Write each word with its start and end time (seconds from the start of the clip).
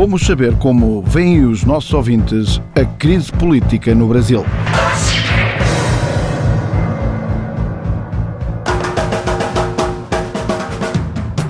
fomos 0.00 0.22
saber 0.22 0.56
como 0.56 1.02
veem 1.02 1.44
os 1.44 1.62
nossos 1.62 1.92
ouvintes 1.92 2.58
a 2.74 2.86
crise 2.86 3.30
política 3.30 3.94
no 3.94 4.08
Brasil. 4.08 4.42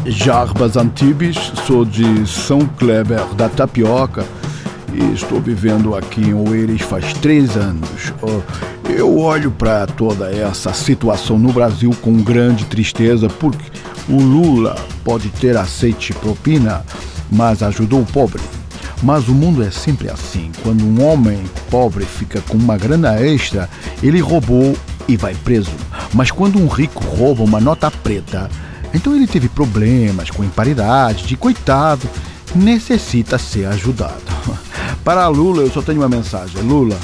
Jarbas 0.04 0.76
Antibes, 0.76 1.36
sou 1.64 1.84
de 1.84 2.26
São 2.26 2.67
Kleber 2.76 3.24
da 3.36 3.49
Tapioca 3.49 4.24
e 4.92 5.14
estou 5.14 5.40
vivendo 5.40 5.94
aqui 5.94 6.21
em 6.21 6.35
Oeiras 6.35 6.80
faz 6.80 7.12
três 7.12 7.56
anos. 7.56 8.12
Eu 8.88 9.17
olho 9.17 9.53
para 9.53 9.87
toda 9.87 10.28
essa 10.28 10.72
situação 10.72 11.38
no 11.38 11.53
Brasil 11.53 11.92
com 12.03 12.21
grande 12.21 12.64
tristeza 12.64 13.28
porque 13.28 13.71
o 14.08 14.21
Lula 14.21 14.74
pode 15.04 15.28
ter 15.28 15.56
aceite 15.56 16.12
propina, 16.14 16.84
mas 17.30 17.62
ajudou 17.62 18.01
o 18.01 18.06
pobre. 18.06 18.41
Mas 19.02 19.28
o 19.28 19.34
mundo 19.34 19.62
é 19.62 19.70
sempre 19.70 20.10
assim. 20.10 20.50
Quando 20.62 20.84
um 20.84 21.02
homem 21.02 21.42
pobre 21.70 22.04
fica 22.04 22.41
com 22.42 22.56
uma 22.56 22.77
grana 22.77 23.18
extra, 23.20 23.68
ele 24.02 24.20
roubou 24.20 24.77
e 25.09 25.16
vai 25.16 25.34
preso. 25.34 25.70
Mas 26.12 26.30
quando 26.30 26.59
um 26.59 26.68
rico 26.68 27.02
rouba 27.04 27.42
uma 27.42 27.60
nota 27.60 27.90
preta, 27.90 28.51
então 28.92 29.14
ele 29.14 29.27
teve 29.27 29.48
problemas 29.48 30.30
com 30.30 30.45
imparidade, 30.45 31.27
de 31.27 31.37
coitado, 31.37 32.09
necessita 32.54 33.38
ser 33.38 33.66
ajudado. 33.66 34.23
Para 35.04 35.26
Lula, 35.28 35.62
eu 35.62 35.70
só 35.70 35.80
tenho 35.80 36.01
uma 36.01 36.09
mensagem. 36.09 36.60
Lula, 36.62 36.98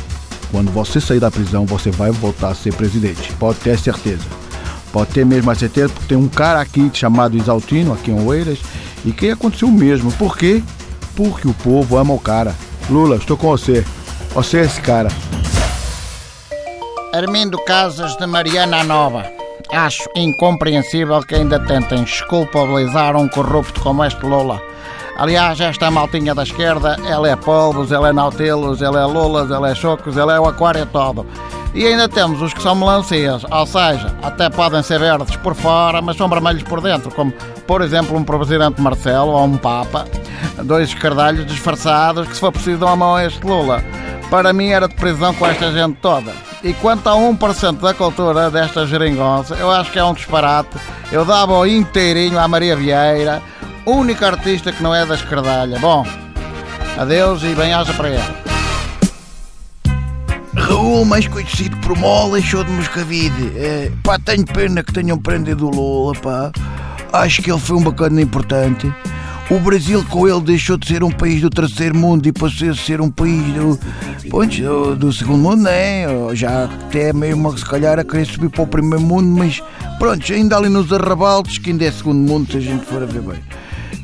quando 0.50 0.70
você 0.70 1.00
sair 1.00 1.20
da 1.20 1.30
prisão, 1.30 1.64
você 1.64 1.90
vai 1.90 2.10
voltar 2.10 2.48
a 2.48 2.54
ser 2.54 2.74
presidente. 2.74 3.32
Pode 3.38 3.58
ter 3.60 3.78
certeza. 3.78 4.24
Pode 4.92 5.10
ter 5.10 5.26
mesmo 5.26 5.50
a 5.50 5.54
certeza, 5.54 5.88
porque 5.88 6.08
tem 6.08 6.18
um 6.18 6.28
cara 6.28 6.60
aqui 6.60 6.90
chamado 6.92 7.36
Isaltino, 7.36 7.92
aqui 7.92 8.10
em 8.10 8.24
Oeiras, 8.24 8.58
e 9.06 9.12
que 9.12 9.30
aconteceu 9.30 9.68
o 9.68 9.72
mesmo. 9.72 10.12
Por 10.12 10.36
quê? 10.36 10.62
Porque 11.14 11.48
o 11.48 11.54
povo 11.54 11.96
ama 11.96 12.12
o 12.12 12.20
cara. 12.20 12.54
Lula, 12.90 13.16
estou 13.16 13.36
com 13.36 13.48
você. 13.48 13.86
Você 14.34 14.58
é 14.58 14.64
esse 14.64 14.80
cara. 14.80 15.08
Armindo 17.14 17.56
Casas 17.64 18.16
de 18.16 18.26
Mariana 18.26 18.84
Nova. 18.84 19.24
Acho 19.72 20.04
incompreensível 20.14 21.20
que 21.22 21.36
ainda 21.36 21.58
tentem 21.60 22.04
desculpabilizar 22.04 23.16
um 23.16 23.28
corrupto 23.28 23.80
como 23.80 24.04
este 24.04 24.24
Lula. 24.26 24.60
Aliás, 25.16 25.58
esta 25.60 25.90
maltinha 25.90 26.34
da 26.34 26.42
esquerda, 26.42 26.96
ela 27.08 27.30
é 27.30 27.36
polvos, 27.36 27.90
ela 27.90 28.10
é 28.10 28.12
nautilos, 28.12 28.82
ela 28.82 29.00
é 29.00 29.04
lulas, 29.06 29.50
ela 29.50 29.70
é 29.70 29.74
chocos, 29.74 30.18
ela 30.18 30.34
é 30.34 30.40
o 30.40 30.46
aquário 30.46 30.84
todo. 30.84 31.26
E 31.76 31.86
ainda 31.86 32.08
temos 32.08 32.40
os 32.40 32.54
que 32.54 32.62
são 32.62 32.74
melancias, 32.74 33.44
ou 33.50 33.66
seja, 33.66 34.16
até 34.22 34.48
podem 34.48 34.82
ser 34.82 34.98
verdes 34.98 35.36
por 35.36 35.54
fora, 35.54 36.00
mas 36.00 36.16
são 36.16 36.26
vermelhos 36.26 36.62
por 36.62 36.80
dentro, 36.80 37.10
como, 37.10 37.30
por 37.66 37.82
exemplo, 37.82 38.16
um 38.16 38.24
presidente 38.24 38.80
Marcelo 38.80 39.32
ou 39.32 39.44
um 39.44 39.58
Papa. 39.58 40.06
Dois 40.64 40.88
escardalhos 40.88 41.44
disfarçados 41.44 42.26
que, 42.26 42.32
se 42.32 42.40
for 42.40 42.50
preciso, 42.50 42.78
dão 42.78 42.88
a 42.88 42.96
mão 42.96 43.14
a 43.14 43.26
este 43.26 43.46
Lula. 43.46 43.84
Para 44.30 44.54
mim 44.54 44.68
era 44.68 44.88
de 44.88 44.94
prisão 44.94 45.34
com 45.34 45.46
esta 45.46 45.70
gente 45.70 45.98
toda. 46.00 46.32
E 46.64 46.72
quanto 46.72 47.10
a 47.10 47.12
1% 47.12 47.78
da 47.78 47.92
cultura 47.92 48.50
desta 48.50 48.86
geringonça, 48.86 49.54
eu 49.56 49.70
acho 49.70 49.92
que 49.92 49.98
é 49.98 50.04
um 50.04 50.14
disparate. 50.14 50.78
Eu 51.12 51.26
dava 51.26 51.58
o 51.58 51.66
inteirinho 51.66 52.38
à 52.38 52.48
Maria 52.48 52.74
Vieira, 52.74 53.42
única 53.84 54.28
artista 54.28 54.72
que 54.72 54.82
não 54.82 54.94
é 54.94 55.04
da 55.04 55.14
escardalha. 55.14 55.78
Bom, 55.78 56.06
adeus 56.96 57.42
e 57.42 57.54
bem-aja 57.54 57.92
para 57.92 58.08
ela. 58.08 58.45
Raul, 60.86 61.04
mais 61.04 61.26
conhecido 61.26 61.76
por 61.78 61.98
Mola, 61.98 62.40
show 62.40 62.62
de 62.62 62.70
Moscavide. 62.70 63.50
É, 63.56 63.90
pá, 64.04 64.20
tenho 64.20 64.46
pena 64.46 64.84
que 64.84 64.92
tenham 64.92 65.18
prendido 65.18 65.66
o 65.66 65.70
Lula, 65.70 66.14
pá. 66.14 66.52
Acho 67.12 67.42
que 67.42 67.50
ele 67.50 67.58
foi 67.58 67.76
um 67.76 67.82
bacana 67.82 68.22
importante. 68.22 68.94
O 69.50 69.58
Brasil 69.58 70.04
com 70.08 70.28
ele 70.28 70.40
deixou 70.42 70.76
de 70.76 70.86
ser 70.86 71.02
um 71.02 71.10
país 71.10 71.40
do 71.40 71.50
terceiro 71.50 71.96
mundo 71.96 72.28
e 72.28 72.32
passou 72.32 72.70
a 72.70 72.74
ser 72.74 73.00
um 73.00 73.10
país 73.10 73.42
do, 73.52 73.80
do, 74.30 74.96
do 74.96 75.12
segundo 75.12 75.38
mundo, 75.38 75.62
né? 75.64 76.04
Já 76.34 76.66
até 76.66 77.12
mesmo 77.12 77.58
se 77.58 77.64
calhar 77.64 77.98
a 77.98 78.04
querer 78.04 78.24
subir 78.24 78.48
para 78.48 78.62
o 78.62 78.66
primeiro 78.68 79.04
mundo, 79.04 79.26
mas 79.26 79.60
pronto, 79.98 80.32
ainda 80.32 80.56
ali 80.56 80.68
nos 80.68 80.92
arrabaldes, 80.92 81.58
que 81.58 81.70
ainda 81.70 81.84
é 81.84 81.90
segundo 81.90 82.18
mundo 82.18 82.52
se 82.52 82.58
a 82.58 82.60
gente 82.60 82.86
for 82.86 83.02
a 83.02 83.06
ver 83.06 83.22
bem. 83.22 83.40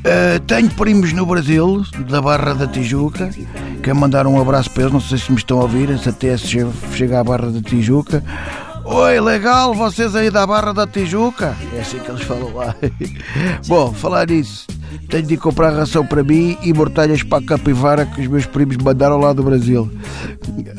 Uh, 0.03 0.41
tenho 0.49 0.69
primos 0.71 1.13
no 1.13 1.25
Brasil, 1.25 1.85
da 2.11 2.21
Barra 2.21 2.55
da 2.55 2.67
Tijuca. 2.67 3.31
Quero 3.83 3.97
mandar 3.97 4.29
um 4.29 4.41
abraço 4.41 4.71
para 4.71 4.85
eles, 4.85 4.93
não 4.93 5.01
sei 5.01 5.19
se 5.19 5.33
me 5.33 5.39
estão 5.39 5.59
a 5.59 5.63
ouvir, 5.63 5.99
se 5.99 6.09
até 6.09 6.37
chega 6.37 7.19
à 7.19 7.25
Barra 7.25 7.51
da 7.51 7.61
Tijuca. 7.61 8.23
Oi, 8.85 9.21
legal, 9.21 9.75
vocês 9.75 10.15
aí 10.15 10.31
da 10.31 10.47
Barra 10.47 10.73
da 10.73 10.87
Tijuca? 10.87 11.57
É 11.75 11.81
assim 11.81 11.99
que 11.99 12.09
eles 12.09 12.23
falam 12.23 12.55
lá. 12.55 12.77
Bom, 13.67 13.93
falar 13.93 14.29
nisso, 14.29 14.69
tenho 15.09 15.25
de 15.25 15.37
comprar 15.37 15.71
ração 15.71 16.07
para 16.07 16.23
mim 16.23 16.57
e 16.63 16.73
mortalhas 16.73 17.25
para 17.25 17.43
a 17.43 17.47
capivara 17.47 18.07
que 18.07 18.21
os 18.21 18.29
meus 18.29 18.47
primos 18.47 18.77
mandaram 18.77 19.19
lá 19.19 19.33
do 19.33 19.43
Brasil. 19.43 19.91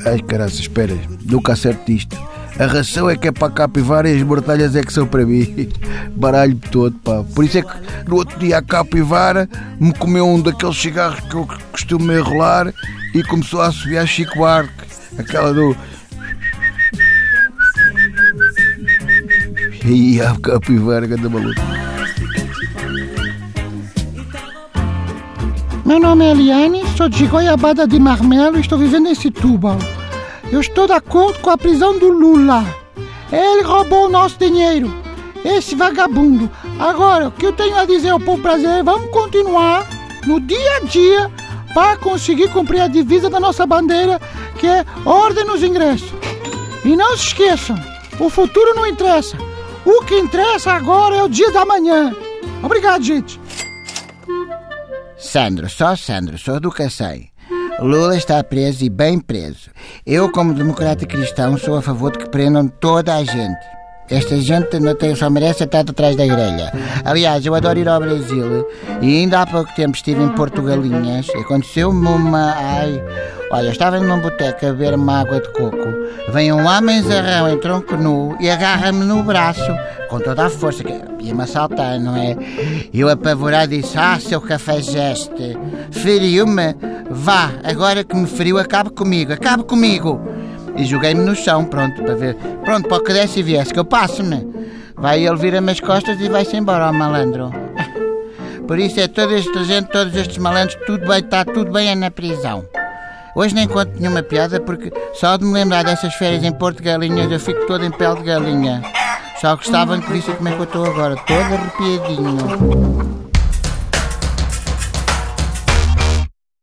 Ai, 0.05 0.19
caralho, 0.19 0.51
espera, 0.51 0.97
nunca 1.25 1.51
acerto 1.53 1.91
isto. 1.91 2.17
A 2.59 2.67
ração 2.67 3.09
é 3.09 3.15
que 3.15 3.27
é 3.27 3.31
para 3.31 3.51
capivara 3.51 4.09
e 4.09 4.15
as 4.15 4.23
mortalhas 4.23 4.75
é 4.75 4.83
que 4.83 4.93
são 4.93 5.07
para 5.07 5.25
mim. 5.25 5.69
Baralho 6.15 6.55
todo, 6.71 6.95
pá. 6.99 7.23
Por 7.33 7.43
isso 7.43 7.57
é 7.57 7.61
que 7.63 7.73
no 8.07 8.17
outro 8.17 8.37
dia 8.39 8.59
a 8.59 8.61
capivara 8.61 9.49
me 9.79 9.91
comeu 9.93 10.27
um 10.27 10.39
daqueles 10.39 10.77
cigarros 10.77 11.19
que 11.21 11.35
eu 11.35 11.47
costumo 11.71 12.11
enrolar 12.11 12.71
e 13.13 13.23
começou 13.23 13.61
a 13.61 13.71
subir 13.71 13.97
a 13.97 14.05
Chico 14.05 14.35
Buarque. 14.35 14.71
Aquela 15.17 15.51
do 15.53 15.75
E 19.85 20.21
a 20.21 20.35
capivara 20.37 21.07
que 21.07 21.13
anda 21.13 21.29
maluco. 21.29 21.61
Meu 25.85 25.99
nome 25.99 26.25
é 26.25 26.31
Eliane, 26.31 26.81
sou 26.95 27.09
de 27.09 27.25
Goiabada 27.25 27.85
de 27.85 27.99
Marmelo 27.99 28.57
e 28.57 28.61
estou 28.61 28.77
vivendo 28.79 29.09
em 29.09 29.15
Setúbal. 29.15 29.77
Eu 30.53 30.61
estou 30.61 30.85
de 30.85 30.93
acordo 30.93 31.39
com 31.39 31.49
a 31.49 31.57
prisão 31.57 31.97
do 31.97 32.09
Lula. 32.09 32.63
Ele 33.31 33.63
roubou 33.63 34.05
o 34.05 34.09
nosso 34.09 34.37
dinheiro. 34.37 34.93
Esse 35.43 35.73
vagabundo. 35.73 36.47
Agora, 36.77 37.29
o 37.29 37.31
que 37.31 37.47
eu 37.47 37.53
tenho 37.53 37.75
a 37.75 37.85
dizer 37.85 38.09
ao 38.09 38.19
povo 38.19 38.39
brasileiro, 38.39 38.83
vamos 38.83 39.09
continuar 39.09 39.83
no 40.27 40.39
dia 40.39 40.77
a 40.77 40.79
dia 40.81 41.31
para 41.73 41.97
conseguir 41.97 42.51
cumprir 42.51 42.81
a 42.81 42.87
divisa 42.87 43.31
da 43.31 43.39
nossa 43.39 43.65
bandeira, 43.65 44.21
que 44.59 44.67
é 44.67 44.85
ordem 45.03 45.43
nos 45.43 45.63
ingressos. 45.63 46.13
E 46.85 46.95
não 46.95 47.17
se 47.17 47.29
esqueçam, 47.29 47.75
o 48.19 48.29
futuro 48.29 48.75
não 48.75 48.85
interessa. 48.85 49.35
O 49.83 50.05
que 50.05 50.19
interessa 50.19 50.73
agora 50.73 51.15
é 51.15 51.23
o 51.23 51.29
dia 51.29 51.51
da 51.51 51.65
manhã. 51.65 52.15
Obrigado, 52.61 53.03
gente. 53.03 53.41
Sandro, 55.17 55.67
só 55.67 55.95
Sandro, 55.95 56.37
só 56.37 56.59
do 56.59 56.71
que 56.71 56.87
sei. 56.91 57.32
Lula 57.83 58.15
está 58.15 58.41
preso 58.41 58.85
e 58.85 58.89
bem 58.89 59.19
preso. 59.19 59.69
Eu, 60.05 60.31
como 60.31 60.53
democrata 60.53 61.05
cristão, 61.05 61.57
sou 61.57 61.75
a 61.75 61.81
favor 61.81 62.13
de 62.13 62.19
que 62.19 62.29
prendam 62.29 62.65
toda 62.65 63.13
a 63.13 63.25
gente. 63.25 63.59
Esta 64.09 64.39
gente 64.39 64.79
não 64.79 64.95
tem, 64.95 65.13
só 65.15 65.29
merece 65.29 65.65
estar 65.65 65.81
atrás 65.81 66.15
da 66.15 66.25
grelha. 66.25 66.71
Aliás, 67.03 67.45
eu 67.45 67.53
adoro 67.53 67.77
ir 67.79 67.89
ao 67.89 67.99
Brasil 67.99 68.65
e 69.01 69.17
ainda 69.17 69.41
há 69.41 69.45
pouco 69.45 69.73
tempo 69.75 69.97
estive 69.97 70.23
em 70.23 70.29
Portugalinhas. 70.29 71.29
Aconteceu-me 71.31 72.07
uma. 72.07 72.53
Ai, 72.55 73.03
olha, 73.51 73.69
estava 73.69 73.99
num 73.99 74.19
boteco 74.19 74.65
a 74.65 74.71
beber 74.71 74.93
uma 74.93 75.19
água 75.19 75.41
de 75.41 75.51
coco. 75.51 76.31
Vem 76.31 76.53
um 76.53 76.65
homem 76.65 77.01
zarrão 77.01 77.49
em 77.49 77.59
tronco 77.59 77.97
nu 77.97 78.37
e 78.39 78.49
agarra-me 78.49 79.03
no 79.03 79.23
braço 79.23 79.75
com 80.09 80.19
toda 80.19 80.45
a 80.45 80.49
força. 80.49 80.85
que 80.85 80.93
Ia-me 81.19 81.43
assaltar, 81.43 81.99
não 81.99 82.15
é? 82.15 82.37
Eu 82.93 83.09
apavorado 83.09 83.75
disse: 83.75 83.97
Ah, 83.97 84.17
seu 84.19 84.39
cafajeste, 84.39 85.57
feriu-me. 85.91 86.75
Vá, 87.15 87.51
agora 87.63 88.03
que 88.03 88.15
me 88.15 88.25
feriu, 88.25 88.57
acabe 88.57 88.89
comigo, 88.89 89.31
acabe 89.31 89.63
comigo 89.63 90.19
e 90.75 90.83
joguei-me 90.83 91.21
no 91.21 91.35
chão, 91.35 91.63
pronto, 91.63 92.01
para 92.01 92.15
ver. 92.15 92.35
Pronto, 92.65 92.87
para 92.87 92.97
o 92.97 93.03
que 93.03 93.13
desse 93.13 93.39
e 93.39 93.43
viesse, 93.43 93.71
que 93.71 93.79
eu 93.79 93.85
passo-me. 93.85 94.51
Vai 94.95 95.25
ele 95.25 95.35
vira-me 95.35 95.71
as 95.71 95.79
costas 95.79 96.19
e 96.19 96.27
vai-se 96.27 96.55
embora, 96.57 96.89
ó 96.89 96.93
malandro. 96.93 97.51
Por 98.67 98.79
isso 98.79 98.99
é 98.99 99.07
toda 99.07 99.37
esta 99.37 99.63
gente, 99.63 99.91
todos 99.91 100.15
estes 100.15 100.37
malandros, 100.39 100.77
tudo 100.87 101.07
bem, 101.07 101.19
está 101.19 101.45
tudo 101.45 101.71
bem 101.71 101.89
é 101.89 101.95
na 101.95 102.09
prisão. 102.09 102.65
Hoje 103.35 103.53
nem 103.53 103.67
conto 103.67 103.91
nenhuma 103.99 104.23
piada 104.23 104.59
porque 104.59 104.91
só 105.13 105.37
de 105.37 105.45
me 105.45 105.53
lembrar 105.53 105.83
dessas 105.83 106.13
férias 106.15 106.43
em 106.43 106.51
Porto 106.51 106.77
de 106.77 106.83
Galinhas 106.83 107.31
eu 107.31 107.39
fico 107.39 107.65
todo 107.67 107.85
em 107.85 107.91
pele 107.91 108.17
de 108.17 108.23
galinha. 108.23 108.81
Só 109.39 109.55
gostavam 109.55 109.99
que 109.99 110.11
visse 110.11 110.31
como 110.31 110.49
é 110.49 110.51
que 110.53 110.59
eu 110.59 110.63
estou 110.63 110.85
agora, 110.85 111.15
todo 111.15 111.39
arrepiadinho. 111.39 113.22